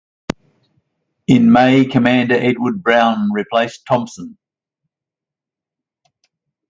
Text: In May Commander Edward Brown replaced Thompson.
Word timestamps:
In 1.27 1.51
May 1.51 1.85
Commander 1.85 2.33
Edward 2.33 2.81
Brown 2.81 3.29
replaced 3.31 3.85
Thompson. 3.85 4.35